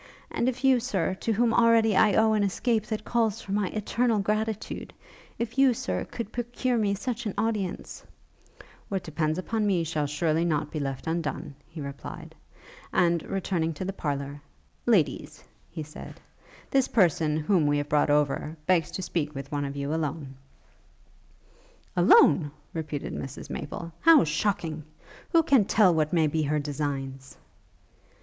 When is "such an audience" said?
6.95-8.03